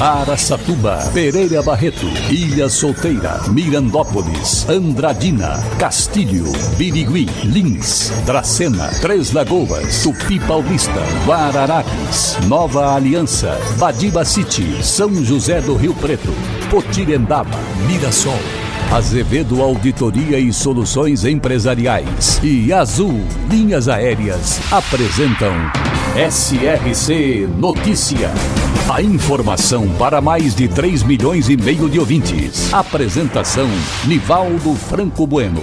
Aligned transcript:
Araçatuba, 0.00 1.10
Pereira 1.12 1.60
Barreto, 1.60 2.06
Ilha 2.30 2.68
Solteira, 2.68 3.40
Mirandópolis, 3.48 4.64
Andradina, 4.68 5.58
Castilho, 5.76 6.52
Birigui, 6.76 7.26
Lins, 7.42 8.12
Dracena, 8.24 8.92
Três 9.00 9.32
Lagoas, 9.32 10.04
Tupi 10.04 10.38
Paulista, 10.38 11.02
Guararapes, 11.26 12.38
Nova 12.46 12.94
Aliança, 12.94 13.58
Badiba 13.76 14.24
City, 14.24 14.84
São 14.84 15.12
José 15.24 15.60
do 15.60 15.74
Rio 15.74 15.94
Preto, 15.94 16.32
Potirendaba, 16.70 17.58
Mirassol. 17.88 18.38
Azevedo 18.92 19.60
Auditoria 19.60 20.38
e 20.38 20.50
Soluções 20.50 21.24
Empresariais 21.24 22.40
e 22.42 22.72
Azul 22.72 23.20
Linhas 23.50 23.86
Aéreas 23.86 24.58
apresentam 24.72 25.52
SRC 26.16 27.46
Notícia. 27.58 28.30
A 28.92 29.00
informação 29.02 29.88
para 29.96 30.20
mais 30.20 30.54
de 30.54 30.66
3 30.66 31.02
milhões 31.02 31.48
e 31.48 31.56
meio 31.56 31.88
de 31.88 32.00
ouvintes. 32.00 32.72
Apresentação 32.72 33.68
Nivaldo 34.06 34.74
Franco 34.74 35.26
Bueno. 35.26 35.60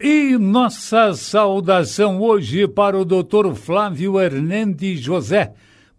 E 0.00 0.36
nossa 0.36 1.14
saudação 1.14 2.20
hoje 2.20 2.66
para 2.68 2.98
o 2.98 3.04
Dr. 3.04 3.54
Flávio 3.54 4.20
Hernandes 4.20 5.00
José 5.00 5.54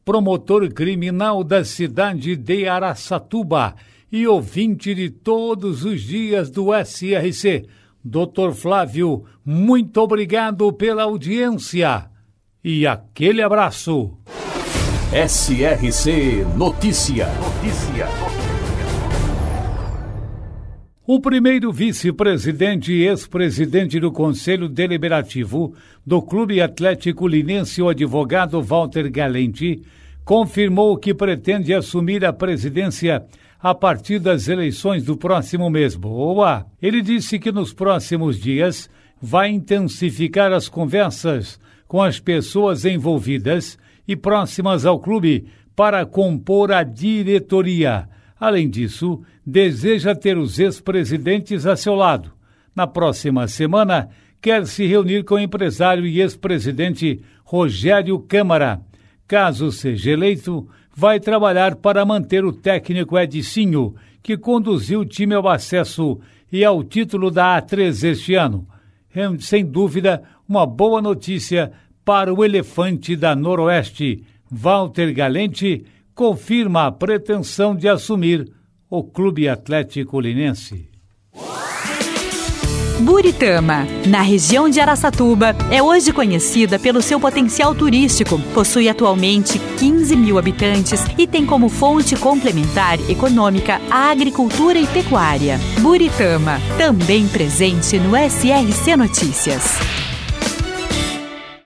promotor 0.06 0.72
criminal 0.72 1.44
da 1.44 1.66
cidade 1.66 2.36
de 2.36 2.68
Araçatuba 2.68 3.74
e 4.12 4.28
ouvinte 4.28 4.94
de 4.94 5.10
todos 5.10 5.84
os 5.84 6.02
dias 6.02 6.52
do 6.52 6.68
SRC. 6.72 7.66
Doutor 8.08 8.54
Flávio, 8.54 9.24
muito 9.44 10.00
obrigado 10.00 10.72
pela 10.72 11.02
audiência 11.02 12.06
e 12.64 12.86
aquele 12.86 13.42
abraço. 13.42 14.16
SRC 15.12 16.46
Notícia. 16.56 17.26
Notícia. 17.26 18.06
O 21.08 21.20
primeiro 21.20 21.72
vice-presidente 21.72 22.94
e 22.94 23.08
ex-presidente 23.08 24.00
do 24.00 24.12
Conselho 24.12 24.70
Deliberativo 24.70 25.74
do 26.06 26.22
Clube 26.22 26.62
Atlético 26.62 27.28
Linense, 27.28 27.82
o 27.82 27.90
advogado 27.90 28.62
Walter 28.62 29.10
Galente, 29.10 29.82
confirmou 30.24 30.96
que 30.96 31.12
pretende 31.12 31.74
assumir 31.74 32.24
a 32.24 32.32
presidência 32.32 33.26
a 33.66 33.74
partir 33.74 34.20
das 34.20 34.48
eleições 34.48 35.06
do 35.06 35.18
próximo 35.18 35.72
mês. 35.72 35.96
Boa! 35.96 36.68
Ele 36.80 37.02
disse 37.02 37.40
que 37.40 37.52
nos 37.52 37.74
próximos 37.74 38.40
dias 38.40 38.88
vai 39.20 39.50
intensificar 39.50 40.54
as 40.54 40.70
conversas 40.70 41.60
com 41.88 42.00
as 42.00 42.20
pessoas 42.20 42.86
envolvidas 42.86 43.76
e 44.08 44.16
próximas 44.16 44.86
ao 44.86 45.00
clube 45.00 45.48
para 45.76 46.06
compor 46.06 46.72
a 46.72 46.84
diretoria 46.84 48.08
Além 48.40 48.70
disso, 48.70 49.24
deseja 49.44 50.14
ter 50.14 50.38
os 50.38 50.60
ex-presidentes 50.60 51.66
a 51.66 51.76
seu 51.76 51.96
lado. 51.96 52.32
Na 52.76 52.86
próxima 52.86 53.48
semana, 53.48 54.10
quer 54.40 54.68
se 54.68 54.86
reunir 54.86 55.24
com 55.24 55.34
o 55.34 55.40
empresário 55.40 56.06
e 56.06 56.22
ex-presidente 56.22 57.20
Rogério 57.44 58.20
Câmara. 58.20 58.80
Caso 59.28 59.72
seja 59.72 60.12
eleito, 60.12 60.70
vai 60.96 61.20
trabalhar 61.20 61.76
para 61.76 62.06
manter 62.06 62.46
o 62.46 62.54
técnico 62.54 63.20
Edicinho, 63.20 63.96
que 64.24 64.38
conduziu 64.38 65.02
o 65.02 65.06
time 65.06 65.36
ao 65.36 65.48
acesso 65.48 66.20
e 66.52 66.64
ao 66.64 66.84
título 66.84 67.30
da 67.30 67.62
A3 67.62 68.12
este 68.12 68.36
ano. 68.36 68.66
Sem 69.40 69.66
dúvida, 69.66 70.24
uma 70.48 70.66
boa 70.66 71.02
notícia 71.02 71.72
para 72.04 72.34
o 72.34 72.46
elefante 72.46 73.16
da 73.16 73.36
Noroeste. 73.36 74.24
Walter 74.50 75.14
Galente 75.14 75.86
confirma 76.14 76.86
a 76.86 76.92
pretensão 76.92 77.76
de 77.76 77.90
assumir 77.90 78.50
o 78.90 79.04
Clube 79.04 79.50
Atlético 79.50 80.20
Linense. 80.20 80.95
Buritama, 83.06 83.86
na 84.08 84.22
região 84.22 84.68
de 84.68 84.80
Araçatuba, 84.80 85.56
é 85.70 85.82
hoje 85.82 86.12
conhecida 86.12 86.80
pelo 86.80 87.04
seu 87.04 87.20
potencial 87.20 87.76
turístico. 87.76 88.40
Possui 88.52 88.90
atualmente 88.90 89.60
15 89.78 90.16
mil 90.16 90.40
habitantes 90.40 91.06
e 91.16 91.28
tem 91.28 91.46
como 91.46 91.70
fonte 91.70 92.16
complementar 92.16 92.98
econômica 93.08 93.80
a 93.92 94.10
agricultura 94.10 94.80
e 94.80 94.88
pecuária. 94.88 95.60
Buritama, 95.82 96.60
também 96.80 97.28
presente 97.28 98.00
no 98.00 98.18
SRC 98.18 98.98
Notícias. 98.98 99.78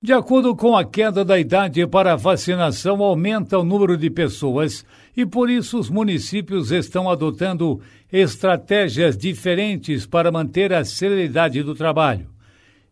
De 0.01 0.11
acordo 0.11 0.53
com 0.55 0.75
a 0.75 0.83
queda 0.83 1.23
da 1.23 1.39
idade 1.39 1.87
para 1.87 2.17
vacinação, 2.17 3.01
aumenta 3.01 3.57
o 3.57 3.63
número 3.63 3.95
de 3.95 4.09
pessoas 4.09 4.83
e 5.19 5.25
por 5.25 5.49
isso 5.49 5.77
os 5.77 5.89
municípios 5.89 6.71
estão 6.71 7.09
adotando 7.09 7.81
estratégias 8.09 9.17
diferentes 9.17 10.05
para 10.05 10.31
manter 10.31 10.71
a 10.71 10.85
celeridade 10.85 11.61
do 11.61 11.75
trabalho. 11.75 12.29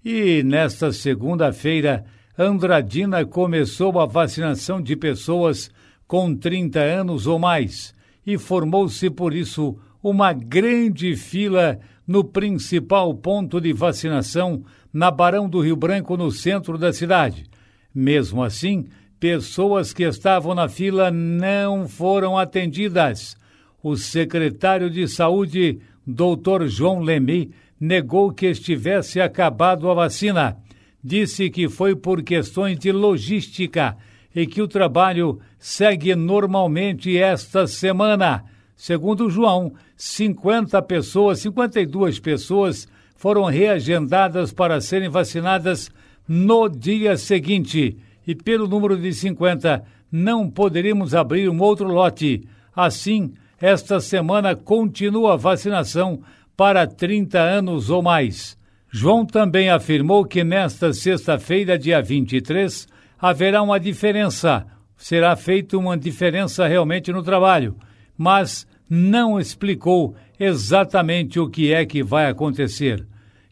E 0.03 0.43
nesta 0.43 0.91
segunda-feira, 0.91 2.03
Andradina 2.37 3.25
começou 3.25 3.97
a 3.97 4.05
vacinação 4.05 4.81
de 4.81 4.93
pessoas 4.97 5.71
com 6.05 6.35
30 6.35 6.81
anos 6.81 7.27
ou 7.27 7.39
mais 7.39 7.95
e 8.25 8.37
formou-se 8.37 9.09
por 9.09 9.33
isso 9.33 9.77
uma 10.03 10.33
grande 10.33 11.15
fila 11.15 11.79
no 12.05 12.25
principal 12.25 13.15
ponto 13.15 13.61
de 13.61 13.71
vacinação 13.71 14.65
na 14.91 15.09
Barão 15.09 15.47
do 15.47 15.61
Rio 15.61 15.77
Branco, 15.77 16.17
no 16.17 16.29
centro 16.29 16.77
da 16.77 16.91
cidade. 16.91 17.45
Mesmo 17.95 18.43
assim, 18.43 18.85
pessoas 19.19 19.93
que 19.93 20.03
estavam 20.03 20.53
na 20.53 20.69
fila 20.69 21.11
não 21.11 21.87
foram 21.87 22.37
atendidas. 22.37 23.35
O 23.81 23.95
secretário 23.95 24.89
de 24.89 25.07
Saúde, 25.07 25.79
Dr. 26.05 26.67
João 26.67 26.99
Lemy, 26.99 27.51
negou 27.79 28.31
que 28.31 28.47
estivesse 28.47 29.19
acabado 29.19 29.89
a 29.89 29.93
vacina. 29.93 30.57
Disse 31.03 31.49
que 31.49 31.69
foi 31.69 31.95
por 31.95 32.23
questões 32.23 32.77
de 32.77 32.91
logística 32.91 33.95
e 34.35 34.45
que 34.45 34.61
o 34.61 34.67
trabalho 34.67 35.39
segue 35.57 36.15
normalmente 36.15 37.17
esta 37.17 37.65
semana. 37.65 38.43
Segundo 38.75 39.29
João, 39.29 39.73
50 39.95 40.79
pessoas, 40.83 41.39
52 41.39 42.19
pessoas 42.19 42.87
foram 43.15 43.45
reagendadas 43.45 44.53
para 44.53 44.79
serem 44.79 45.09
vacinadas 45.09 45.89
no 46.27 46.67
dia 46.67 47.17
seguinte. 47.17 47.97
E 48.27 48.35
pelo 48.35 48.67
número 48.67 48.97
de 48.97 49.13
50, 49.13 49.83
não 50.11 50.49
poderíamos 50.49 51.15
abrir 51.15 51.49
um 51.49 51.61
outro 51.61 51.87
lote. 51.87 52.47
Assim, 52.75 53.33
esta 53.59 53.99
semana 53.99 54.55
continua 54.55 55.33
a 55.33 55.37
vacinação 55.37 56.21
para 56.55 56.85
30 56.85 57.39
anos 57.39 57.89
ou 57.89 58.03
mais. 58.03 58.57
João 58.89 59.25
também 59.25 59.69
afirmou 59.69 60.25
que 60.25 60.43
nesta 60.43 60.93
sexta-feira, 60.93 61.77
dia 61.77 62.01
23, 62.01 62.87
haverá 63.19 63.61
uma 63.61 63.79
diferença. 63.79 64.65
Será 64.95 65.35
feita 65.35 65.77
uma 65.77 65.97
diferença 65.97 66.67
realmente 66.67 67.11
no 67.11 67.23
trabalho. 67.23 67.75
Mas 68.17 68.67
não 68.89 69.39
explicou 69.39 70.15
exatamente 70.39 71.39
o 71.39 71.49
que 71.49 71.73
é 71.73 71.85
que 71.85 72.03
vai 72.03 72.29
acontecer. 72.29 73.05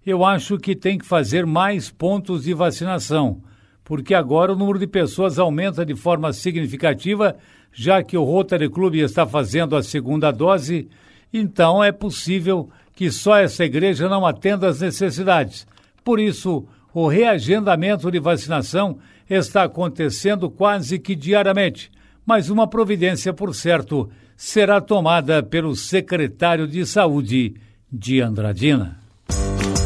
Eu 0.05 0.23
acho 0.23 0.57
que 0.57 0.75
tem 0.75 0.97
que 0.97 1.05
fazer 1.05 1.45
mais 1.45 1.89
pontos 1.89 2.43
de 2.43 2.53
vacinação, 2.53 3.41
porque 3.85 4.15
agora 4.15 4.51
o 4.51 4.55
número 4.55 4.79
de 4.79 4.87
pessoas 4.87 5.37
aumenta 5.37 5.85
de 5.85 5.95
forma 5.95 6.33
significativa, 6.33 7.37
já 7.71 8.03
que 8.03 8.17
o 8.17 8.23
Rotary 8.23 8.67
Club 8.67 8.95
está 8.95 9.27
fazendo 9.27 9.75
a 9.75 9.83
segunda 9.83 10.31
dose, 10.31 10.89
então 11.31 11.83
é 11.83 11.91
possível 11.91 12.67
que 12.95 13.11
só 13.11 13.37
essa 13.37 13.63
igreja 13.63 14.09
não 14.09 14.25
atenda 14.25 14.67
às 14.67 14.81
necessidades. 14.81 15.67
Por 16.03 16.19
isso, 16.19 16.65
o 16.93 17.07
reagendamento 17.07 18.09
de 18.09 18.19
vacinação 18.19 18.97
está 19.29 19.63
acontecendo 19.63 20.49
quase 20.49 20.97
que 20.97 21.15
diariamente, 21.15 21.91
mas 22.25 22.49
uma 22.49 22.67
providência, 22.67 23.33
por 23.33 23.53
certo, 23.53 24.09
será 24.35 24.81
tomada 24.81 25.43
pelo 25.43 25.75
secretário 25.75 26.67
de 26.67 26.85
Saúde 26.87 27.53
de 27.91 28.19
Andradina. 28.19 29.04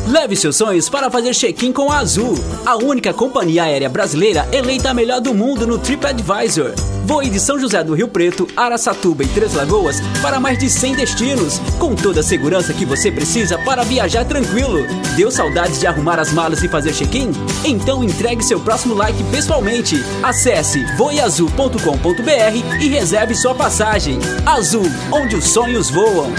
Leve 0.10 0.36
seus 0.36 0.58
sonhos 0.58 0.90
para 0.90 1.12
fazer 1.12 1.36
check-in 1.36 1.72
com 1.72 1.92
a 1.92 2.00
Azul, 2.00 2.34
a 2.66 2.76
única 2.78 3.14
companhia 3.14 3.66
aérea 3.66 3.88
brasileira 3.88 4.48
eleita 4.52 4.90
a 4.90 4.94
melhor 4.94 5.22
do 5.22 5.36
mundo 5.36 5.68
no 5.68 5.78
TripAdvisor. 5.78 6.74
Voe 7.06 7.30
de 7.30 7.40
São 7.40 7.60
José 7.60 7.84
do 7.84 7.94
Rio 7.94 8.08
Preto, 8.08 8.48
Araçatuba 8.58 9.24
e 9.24 9.28
Três 9.28 9.54
Lagoas 9.54 10.02
para 10.20 10.40
mais 10.40 10.58
de 10.58 10.68
100 10.68 10.96
destinos, 10.96 11.60
com 11.78 11.96
toda 11.96 12.22
a 12.22 12.24
segurança 12.24 12.74
que 12.74 12.86
você 12.86 13.12
precisa 13.12 13.60
para 13.60 13.84
viajar 13.84 14.26
tranquilo. 14.26 14.88
Deu 15.16 15.30
saudades 15.30 15.80
de 15.80 15.86
arrumar 15.86 16.20
as 16.20 16.34
malas 16.34 16.64
e 16.64 16.68
fazer 16.68 16.92
check-in? 16.92 17.32
Então 17.64 18.04
entregue 18.04 18.44
seu 18.44 18.60
próximo 18.60 18.96
like 18.96 19.24
pessoalmente. 19.26 20.04
Acesse 20.24 20.84
voeazul.com.br 20.98 22.82
e 22.82 22.88
reserve 22.88 23.36
sua 23.36 23.54
passagem. 23.54 24.18
Azul, 24.44 24.86
onde 25.12 25.36
os 25.36 25.50
sonhos 25.50 25.92
voam. 25.92 26.34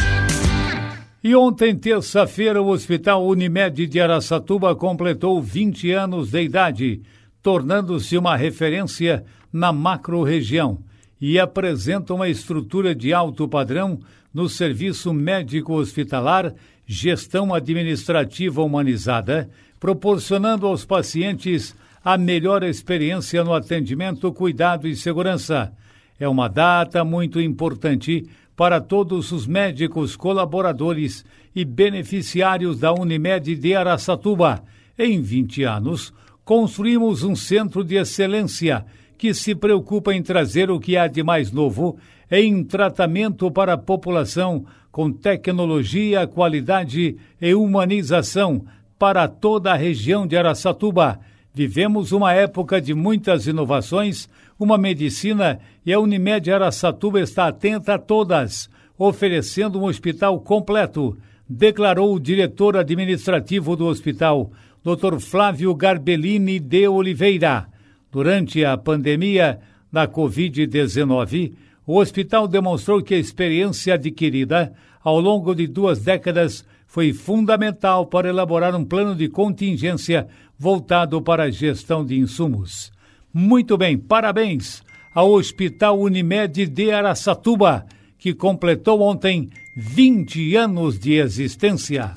E 1.23 1.37
ontem, 1.37 1.77
terça-feira, 1.77 2.63
o 2.63 2.69
Hospital 2.69 3.27
Unimed 3.27 3.87
de 3.87 4.01
Araçatuba 4.01 4.75
completou 4.75 5.43
20 5.43 5.93
anos 5.93 6.31
de 6.31 6.43
idade. 6.43 7.03
tornando-se 7.43 8.19
uma 8.19 8.37
referência 8.37 9.25
na 9.51 9.73
macro-região 9.73 10.79
e 11.19 11.39
apresenta 11.39 12.13
uma 12.13 12.29
estrutura 12.29 12.95
de 12.95 13.15
alto 13.15 13.49
padrão 13.49 13.99
no 14.33 14.47
serviço 14.47 15.13
médico 15.13 15.75
hospitalar, 15.75 16.55
gestão 16.87 17.55
administrativa 17.55 18.63
humanizada, 18.63 19.49
proporcionando 19.79 20.67
aos 20.67 20.85
pacientes 20.85 21.75
a 22.05 22.19
melhor 22.19 22.63
experiência 22.63 23.43
no 23.43 23.55
atendimento, 23.55 24.31
cuidado 24.33 24.87
e 24.87 24.95
segurança. 24.95 25.73
É 26.19 26.29
uma 26.29 26.49
data 26.49 27.03
muito 27.03 27.41
importante 27.41 28.27
para 28.61 28.79
todos 28.79 29.33
os 29.33 29.47
médicos 29.47 30.15
colaboradores 30.17 31.25
e 31.57 31.65
beneficiários 31.65 32.79
da 32.79 32.93
Unimed 32.93 33.57
de 33.57 33.75
Araçatuba. 33.75 34.63
Em 34.99 35.19
20 35.19 35.63
anos, 35.63 36.13
construímos 36.45 37.23
um 37.23 37.35
centro 37.35 37.83
de 37.83 37.95
excelência 37.95 38.85
que 39.17 39.33
se 39.33 39.55
preocupa 39.55 40.13
em 40.13 40.23
trazer 40.23 40.71
o 40.71 40.79
que 40.79 40.95
há 40.95 41.07
de 41.07 41.23
mais 41.23 41.51
novo 41.51 41.97
em 42.31 42.63
tratamento 42.63 43.51
para 43.51 43.73
a 43.73 43.79
população 43.79 44.67
com 44.93 45.11
tecnologia, 45.11 46.27
qualidade 46.27 47.17
e 47.41 47.55
humanização 47.55 48.67
para 48.99 49.27
toda 49.27 49.73
a 49.73 49.75
região 49.75 50.27
de 50.27 50.37
Araçatuba. 50.37 51.19
Vivemos 51.53 52.13
uma 52.13 52.33
época 52.33 52.81
de 52.81 52.95
muitas 52.95 53.47
inovações, 53.49 54.29
uma 54.59 54.79
medicina 54.79 55.59
e 55.85 55.93
a 55.93 55.99
Unimed 55.99 56.49
Araçatuba 56.51 57.21
está 57.21 57.49
atenta 57.49 57.95
a 57.95 57.99
todas, 57.99 58.71
oferecendo 58.97 59.81
um 59.81 59.85
hospital 59.85 60.39
completo, 60.41 61.19
declarou 61.49 62.15
o 62.15 62.21
diretor 62.21 62.77
administrativo 62.77 63.75
do 63.75 63.87
hospital, 63.87 64.53
Dr. 64.85 65.19
Flávio 65.19 65.75
Garbellini 65.75 66.61
de 66.61 66.87
Oliveira. 66.87 67.67
Durante 68.13 68.65
a 68.65 68.77
pandemia 68.79 69.59
da 69.93 70.07
Covid-19, 70.07 71.53
o 71.85 71.99
hospital 71.99 72.47
demonstrou 72.47 73.03
que 73.03 73.15
a 73.15 73.19
experiência 73.19 73.95
adquirida 73.95 74.73
ao 75.03 75.19
longo 75.19 75.53
de 75.53 75.67
duas 75.67 76.01
décadas 76.01 76.65
foi 76.87 77.13
fundamental 77.13 78.07
para 78.07 78.29
elaborar 78.29 78.75
um 78.75 78.85
plano 78.85 79.15
de 79.15 79.29
contingência 79.29 80.29
voltado 80.61 81.23
para 81.23 81.45
a 81.45 81.51
gestão 81.51 82.05
de 82.05 82.19
insumos. 82.19 82.93
Muito 83.33 83.79
bem, 83.79 83.97
parabéns 83.97 84.83
ao 85.15 85.33
Hospital 85.33 85.99
Unimed 85.99 86.67
de 86.67 86.91
Araçatuba, 86.93 87.87
que 88.19 88.35
completou 88.35 89.01
ontem 89.01 89.49
20 89.75 90.55
anos 90.57 90.99
de 90.99 91.15
existência. 91.15 92.13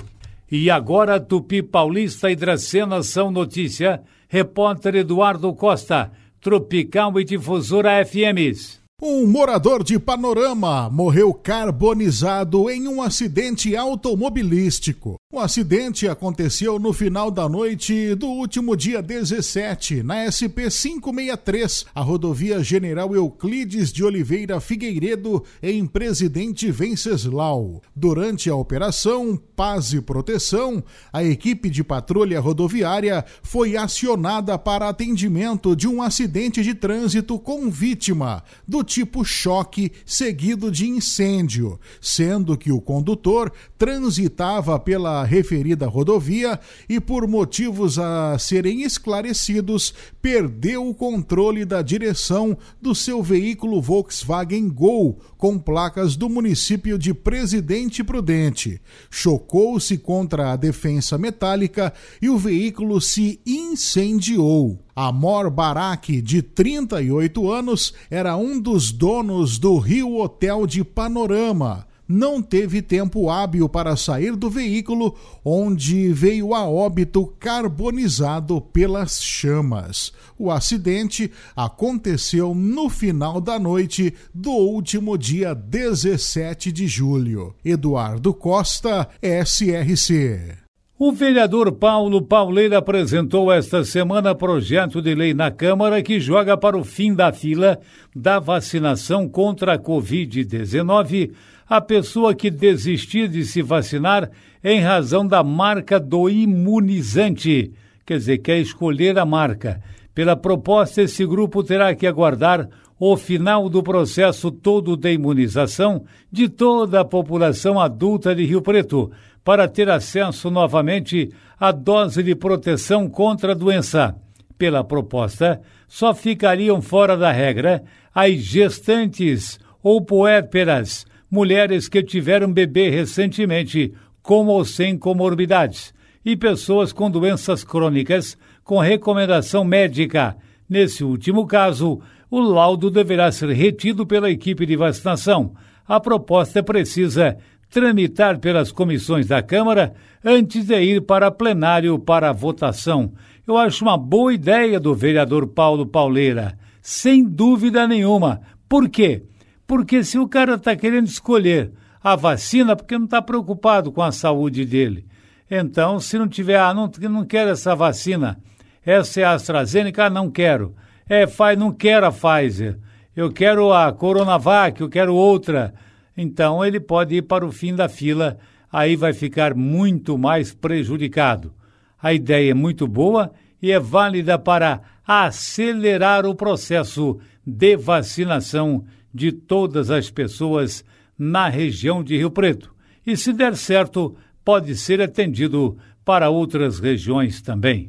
E 0.52 0.70
agora 0.70 1.18
Tupi 1.18 1.62
Paulista 1.62 2.30
e 2.30 2.36
Dracena 2.36 3.02
são 3.02 3.30
notícia 3.30 4.02
Repórter 4.28 4.96
Eduardo 4.96 5.54
Costa, 5.54 6.12
Tropical 6.38 7.18
e 7.18 7.24
Difusora 7.24 8.04
FMs. 8.04 8.83
Um 9.06 9.26
morador 9.26 9.84
de 9.84 9.98
Panorama 9.98 10.88
morreu 10.88 11.34
carbonizado 11.34 12.70
em 12.70 12.88
um 12.88 13.02
acidente 13.02 13.76
automobilístico. 13.76 15.20
O 15.30 15.40
acidente 15.40 16.08
aconteceu 16.08 16.78
no 16.78 16.90
final 16.90 17.30
da 17.30 17.46
noite 17.46 18.14
do 18.14 18.28
último 18.28 18.74
dia 18.74 19.02
17, 19.02 20.02
na 20.02 20.24
SP 20.30 20.70
563, 20.70 21.84
a 21.94 22.00
rodovia 22.00 22.62
General 22.62 23.14
Euclides 23.14 23.92
de 23.92 24.02
Oliveira 24.02 24.58
Figueiredo, 24.58 25.44
em 25.62 25.84
Presidente 25.84 26.70
Venceslau. 26.70 27.82
Durante 27.94 28.48
a 28.48 28.56
operação 28.56 29.38
Paz 29.54 29.92
e 29.92 30.00
Proteção, 30.00 30.82
a 31.12 31.22
equipe 31.22 31.68
de 31.68 31.84
patrulha 31.84 32.40
rodoviária 32.40 33.22
foi 33.42 33.76
acionada 33.76 34.56
para 34.56 34.88
atendimento 34.88 35.76
de 35.76 35.86
um 35.86 36.00
acidente 36.00 36.62
de 36.62 36.72
trânsito 36.72 37.38
com 37.38 37.68
vítima 37.68 38.42
do 38.66 38.82
tipo 38.94 39.24
choque 39.24 39.90
seguido 40.06 40.70
de 40.70 40.88
incêndio, 40.88 41.80
sendo 42.00 42.56
que 42.56 42.70
o 42.70 42.80
condutor 42.80 43.52
transitava 43.76 44.78
pela 44.78 45.24
referida 45.24 45.88
rodovia 45.88 46.60
e, 46.88 47.00
por 47.00 47.26
motivos 47.26 47.98
a 47.98 48.38
serem 48.38 48.82
esclarecidos, 48.82 49.92
perdeu 50.22 50.88
o 50.88 50.94
controle 50.94 51.64
da 51.64 51.82
direção 51.82 52.56
do 52.80 52.94
seu 52.94 53.20
veículo 53.20 53.82
Volkswagen 53.82 54.68
Gol, 54.68 55.18
com 55.36 55.58
placas 55.58 56.14
do 56.14 56.28
município 56.28 56.96
de 56.96 57.12
Presidente 57.12 58.04
Prudente. 58.04 58.80
Chocou-se 59.10 59.98
contra 59.98 60.52
a 60.52 60.56
defensa 60.56 61.18
metálica 61.18 61.92
e 62.22 62.30
o 62.30 62.38
veículo 62.38 63.00
se 63.00 63.40
incendiou. 63.74 64.78
Amor 64.94 65.50
Barak, 65.50 66.22
de 66.22 66.40
38 66.40 67.50
anos, 67.50 67.92
era 68.08 68.36
um 68.36 68.58
dos 68.58 68.92
donos 68.92 69.58
do 69.58 69.76
Rio 69.78 70.16
Hotel 70.18 70.66
de 70.66 70.82
Panorama 70.82 71.86
não 72.06 72.42
teve 72.42 72.82
tempo 72.82 73.30
hábil 73.30 73.68
para 73.68 73.96
sair 73.96 74.36
do 74.36 74.50
veículo, 74.50 75.14
onde 75.44 76.12
veio 76.12 76.54
a 76.54 76.68
óbito 76.68 77.26
carbonizado 77.40 78.60
pelas 78.60 79.22
chamas. 79.22 80.12
O 80.38 80.50
acidente 80.50 81.32
aconteceu 81.56 82.54
no 82.54 82.90
final 82.90 83.40
da 83.40 83.58
noite 83.58 84.14
do 84.34 84.50
último 84.50 85.16
dia 85.16 85.54
17 85.54 86.70
de 86.70 86.86
julho. 86.86 87.54
Eduardo 87.64 88.34
Costa, 88.34 89.08
SRC. 89.22 90.63
O 90.96 91.10
vereador 91.10 91.72
Paulo 91.72 92.22
Pauleira 92.22 92.78
apresentou 92.78 93.50
esta 93.50 93.84
semana 93.84 94.32
projeto 94.32 95.02
de 95.02 95.12
lei 95.12 95.34
na 95.34 95.50
Câmara 95.50 96.00
que 96.00 96.20
joga 96.20 96.56
para 96.56 96.78
o 96.78 96.84
fim 96.84 97.12
da 97.12 97.32
fila 97.32 97.80
da 98.14 98.38
vacinação 98.38 99.28
contra 99.28 99.72
a 99.72 99.78
Covid-19 99.78 101.32
a 101.68 101.80
pessoa 101.80 102.32
que 102.32 102.48
desistir 102.48 103.26
de 103.26 103.44
se 103.44 103.60
vacinar 103.60 104.30
em 104.62 104.80
razão 104.80 105.26
da 105.26 105.42
marca 105.42 105.98
do 105.98 106.30
imunizante, 106.30 107.72
quer 108.06 108.18
dizer, 108.18 108.38
quer 108.38 108.58
escolher 108.58 109.18
a 109.18 109.26
marca. 109.26 109.82
Pela 110.14 110.36
proposta, 110.36 111.02
esse 111.02 111.26
grupo 111.26 111.64
terá 111.64 111.92
que 111.96 112.06
aguardar 112.06 112.68
o 113.00 113.16
final 113.16 113.68
do 113.68 113.82
processo 113.82 114.48
todo 114.52 114.96
de 114.96 115.12
imunização 115.12 116.04
de 116.30 116.48
toda 116.48 117.00
a 117.00 117.04
população 117.04 117.80
adulta 117.80 118.32
de 118.32 118.44
Rio 118.44 118.62
Preto, 118.62 119.10
para 119.44 119.68
ter 119.68 119.90
acesso 119.90 120.50
novamente 120.50 121.30
à 121.60 121.70
dose 121.70 122.22
de 122.22 122.34
proteção 122.34 123.08
contra 123.08 123.52
a 123.52 123.54
doença. 123.54 124.16
Pela 124.56 124.82
proposta, 124.82 125.60
só 125.86 126.14
ficariam 126.14 126.80
fora 126.80 127.16
da 127.16 127.30
regra 127.30 127.84
as 128.14 128.36
gestantes 128.36 129.58
ou 129.82 130.00
puérperas 130.00 131.06
mulheres 131.34 131.88
que 131.88 132.00
tiveram 132.00 132.52
bebê 132.52 132.88
recentemente, 132.90 133.92
com 134.22 134.46
ou 134.46 134.64
sem 134.64 134.96
comorbidades, 134.96 135.92
e 136.24 136.36
pessoas 136.36 136.92
com 136.92 137.10
doenças 137.10 137.64
crônicas 137.64 138.38
com 138.62 138.78
recomendação 138.78 139.64
médica. 139.64 140.36
Nesse 140.68 141.02
último 141.02 141.44
caso, 141.44 142.00
o 142.30 142.40
laudo 142.40 142.88
deverá 142.88 143.32
ser 143.32 143.50
retido 143.50 144.06
pela 144.06 144.30
equipe 144.30 144.64
de 144.64 144.76
vacinação. 144.76 145.54
A 145.86 146.00
proposta 146.00 146.62
precisa 146.62 147.36
tramitar 147.74 148.38
pelas 148.38 148.70
comissões 148.70 149.26
da 149.26 149.42
Câmara 149.42 149.94
antes 150.24 150.64
de 150.64 150.80
ir 150.80 151.00
para 151.02 151.28
plenário 151.28 151.98
para 151.98 152.32
votação. 152.32 153.12
Eu 153.44 153.56
acho 153.56 153.84
uma 153.84 153.98
boa 153.98 154.32
ideia 154.32 154.78
do 154.78 154.94
vereador 154.94 155.48
Paulo 155.48 155.84
Pauleira, 155.84 156.56
sem 156.80 157.24
dúvida 157.24 157.88
nenhuma. 157.88 158.42
Por 158.68 158.88
quê? 158.88 159.24
Porque 159.66 160.04
se 160.04 160.20
o 160.20 160.28
cara 160.28 160.54
está 160.54 160.76
querendo 160.76 161.08
escolher 161.08 161.72
a 162.00 162.14
vacina, 162.14 162.76
porque 162.76 162.96
não 162.96 163.06
está 163.06 163.20
preocupado 163.20 163.90
com 163.90 164.02
a 164.02 164.12
saúde 164.12 164.64
dele. 164.64 165.04
Então, 165.50 165.98
se 165.98 166.16
não 166.16 166.28
tiver, 166.28 166.60
ah, 166.60 166.72
não, 166.72 166.88
não 167.10 167.24
quero 167.24 167.50
essa 167.50 167.74
vacina, 167.74 168.38
essa 168.86 169.20
é 169.20 169.24
a 169.24 169.32
AstraZeneca, 169.32 170.04
ah, 170.04 170.10
não 170.10 170.30
quero. 170.30 170.76
É, 171.08 171.26
faz, 171.26 171.58
não 171.58 171.72
quero 171.72 172.06
a 172.06 172.12
Pfizer. 172.12 172.78
Eu 173.16 173.32
quero 173.32 173.72
a 173.72 173.92
Coronavac, 173.92 174.80
eu 174.80 174.88
quero 174.88 175.12
outra. 175.12 175.74
Então, 176.16 176.64
ele 176.64 176.80
pode 176.80 177.16
ir 177.16 177.22
para 177.22 177.46
o 177.46 177.52
fim 177.52 177.74
da 177.74 177.88
fila, 177.88 178.38
aí 178.70 178.96
vai 178.96 179.12
ficar 179.12 179.54
muito 179.54 180.16
mais 180.16 180.54
prejudicado. 180.54 181.52
A 182.00 182.12
ideia 182.12 182.50
é 182.50 182.54
muito 182.54 182.86
boa 182.86 183.32
e 183.60 183.72
é 183.72 183.80
válida 183.80 184.38
para 184.38 184.80
acelerar 185.06 186.26
o 186.26 186.34
processo 186.34 187.18
de 187.46 187.76
vacinação 187.76 188.84
de 189.12 189.32
todas 189.32 189.90
as 189.90 190.10
pessoas 190.10 190.84
na 191.18 191.48
região 191.48 192.02
de 192.02 192.16
Rio 192.16 192.30
Preto. 192.30 192.74
E 193.06 193.16
se 193.16 193.32
der 193.32 193.56
certo, 193.56 194.16
pode 194.44 194.76
ser 194.76 195.00
atendido 195.00 195.76
para 196.04 196.30
outras 196.30 196.78
regiões 196.78 197.40
também. 197.40 197.88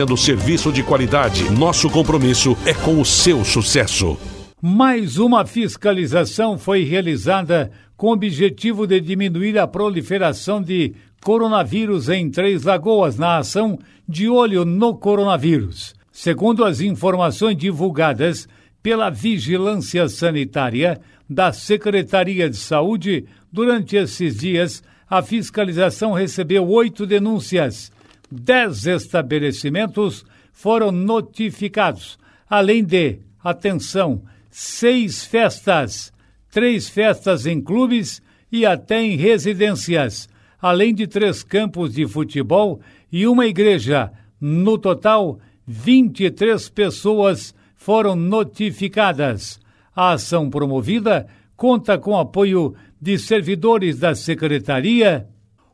oferecendo 0.00 0.16
serviço 0.16 0.72
de 0.72 0.82
qualidade. 0.82 1.50
Nosso 1.50 1.90
compromisso 1.90 2.56
é 2.64 2.72
com 2.72 3.00
o 3.00 3.04
seu 3.04 3.44
sucesso. 3.44 4.16
Mais 4.60 5.18
uma 5.18 5.44
fiscalização 5.44 6.58
foi 6.58 6.84
realizada 6.84 7.70
com 7.96 8.08
o 8.08 8.12
objetivo 8.12 8.86
de 8.86 9.00
diminuir 9.00 9.58
a 9.58 9.66
proliferação 9.66 10.62
de 10.62 10.94
coronavírus 11.22 12.08
em 12.08 12.30
Três 12.30 12.62
Lagoas 12.64 13.16
na 13.16 13.38
ação 13.38 13.78
de 14.08 14.28
olho 14.28 14.64
no 14.64 14.94
coronavírus. 14.94 15.94
Segundo 16.10 16.64
as 16.64 16.80
informações 16.80 17.56
divulgadas 17.56 18.48
pela 18.82 19.10
Vigilância 19.10 20.08
Sanitária 20.08 21.00
da 21.28 21.52
Secretaria 21.52 22.48
de 22.48 22.56
Saúde, 22.56 23.26
durante 23.52 23.96
esses 23.96 24.38
dias, 24.38 24.82
a 25.08 25.22
fiscalização 25.22 26.12
recebeu 26.12 26.66
oito 26.68 27.06
denúncias 27.06 27.92
dez 28.30 28.86
estabelecimentos 28.86 30.24
foram 30.52 30.92
notificados, 30.92 32.18
além 32.48 32.84
de, 32.84 33.18
atenção, 33.42 34.22
seis 34.50 35.24
festas, 35.24 36.12
três 36.50 36.88
festas 36.88 37.46
em 37.46 37.60
clubes 37.60 38.22
e 38.50 38.66
até 38.66 39.02
em 39.02 39.16
residências, 39.16 40.28
além 40.60 40.94
de 40.94 41.06
três 41.06 41.42
campos 41.42 41.94
de 41.94 42.06
futebol 42.06 42.80
e 43.10 43.26
uma 43.26 43.46
igreja. 43.46 44.12
No 44.40 44.78
total, 44.78 45.38
23 45.66 46.68
pessoas 46.70 47.54
foram 47.76 48.16
notificadas. 48.16 49.60
A 49.94 50.12
ação 50.12 50.50
promovida 50.50 51.26
conta 51.56 51.98
com 51.98 52.18
apoio 52.18 52.74
de 53.00 53.18
servidores 53.18 53.98
da 53.98 54.14
Secretaria 54.14 55.26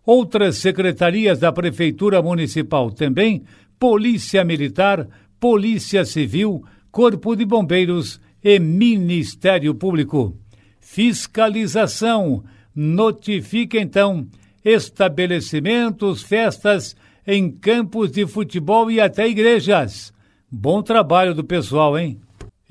Outras 0.07 0.59
secretarias 0.59 1.41
da 1.41 1.51
Prefeitura 1.51 2.23
Municipal 2.23 2.93
também, 2.93 3.43
Polícia 3.77 4.45
Militar, 4.45 5.09
Polícia 5.41 6.05
Civil, 6.05 6.65
Corpo 6.93 7.35
de 7.35 7.45
Bombeiros 7.45 8.21
e 8.43 8.61
Ministério 8.61 9.75
Público. 9.75 10.39
Fiscalização. 10.79 12.45
Notifica 12.73 13.79
então 13.79 14.29
estabelecimentos, 14.65 16.23
festas 16.23 16.95
em 17.27 17.51
campos 17.51 18.13
de 18.13 18.27
futebol 18.27 18.91
e 18.91 19.01
até 19.01 19.27
igrejas. 19.27 20.13
Bom 20.49 20.83
trabalho 20.83 21.35
do 21.35 21.43
pessoal, 21.43 21.99
hein? 21.99 22.21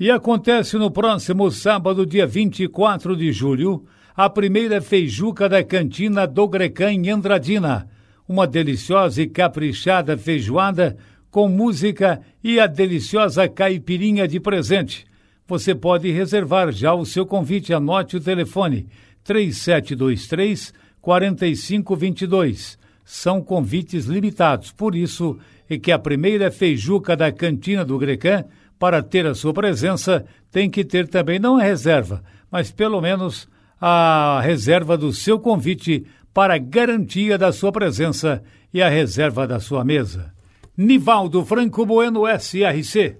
E 0.00 0.10
acontece 0.10 0.76
no 0.78 0.90
próximo 0.90 1.50
sábado, 1.50 2.06
dia 2.06 2.26
24 2.26 3.16
de 3.16 3.32
julho, 3.32 3.84
a 4.16 4.30
primeira 4.30 4.80
feijuca 4.80 5.46
da 5.46 5.62
cantina 5.62 6.26
do 6.26 6.48
Grecan 6.48 6.90
em 6.90 7.10
Andradina. 7.10 7.86
Uma 8.26 8.46
deliciosa 8.46 9.20
e 9.20 9.28
caprichada 9.28 10.16
feijoada 10.16 10.96
com 11.30 11.48
música 11.48 12.22
e 12.42 12.58
a 12.58 12.66
deliciosa 12.66 13.46
caipirinha 13.46 14.26
de 14.26 14.40
presente. 14.40 15.04
Você 15.46 15.74
pode 15.74 16.10
reservar 16.10 16.72
já 16.72 16.94
o 16.94 17.04
seu 17.04 17.26
convite. 17.26 17.74
Anote 17.74 18.16
o 18.16 18.20
telefone 18.20 18.88
3723 19.22 20.72
4522. 21.02 22.78
São 23.04 23.42
convites 23.42 24.06
limitados, 24.06 24.72
por 24.72 24.96
isso 24.96 25.38
é 25.68 25.78
que 25.78 25.92
a 25.92 25.98
primeira 25.98 26.50
feijuca 26.50 27.14
da 27.14 27.30
cantina 27.30 27.84
do 27.84 27.98
Grecan, 27.98 28.44
para 28.78 29.02
ter 29.02 29.26
a 29.26 29.34
sua 29.34 29.52
presença, 29.52 30.24
tem 30.50 30.70
que 30.70 30.84
ter 30.84 31.06
também 31.06 31.38
não 31.38 31.58
a 31.58 31.62
reserva, 31.62 32.24
mas 32.50 32.72
pelo 32.72 33.00
menos 33.00 33.46
a 33.80 34.40
reserva 34.42 34.96
do 34.96 35.12
seu 35.12 35.38
convite 35.38 36.06
para 36.32 36.58
garantia 36.58 37.38
da 37.38 37.52
sua 37.52 37.72
presença 37.72 38.42
e 38.72 38.82
a 38.82 38.88
reserva 38.88 39.46
da 39.46 39.58
sua 39.58 39.84
mesa. 39.84 40.32
Nivaldo 40.76 41.44
Franco 41.44 41.86
Bueno 41.86 42.24
SRC. 42.26 43.16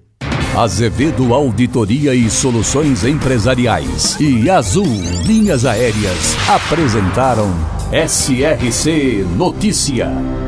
Azevedo 0.55 1.33
Auditoria 1.33 2.13
e 2.15 2.29
Soluções 2.29 3.03
Empresariais 3.03 4.19
e 4.19 4.49
Azul 4.49 4.87
Linhas 5.25 5.65
Aéreas 5.65 6.35
apresentaram 6.49 7.47
SRC 7.91 9.25
Notícia. 9.35 10.46